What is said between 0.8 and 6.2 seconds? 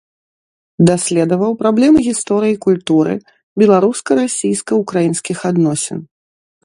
Даследаваў праблемы гісторыі культуры, беларуска-расійска-ўкраінскіх адносін.